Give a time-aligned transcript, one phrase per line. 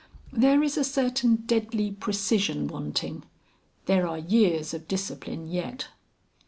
[0.33, 3.21] There is a certain deadly precision wanting.
[3.85, 5.89] There are years of discipline yet."